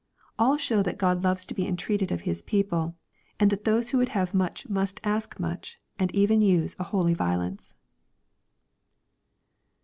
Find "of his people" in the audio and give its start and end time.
2.11-2.95